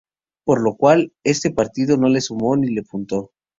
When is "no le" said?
1.95-2.21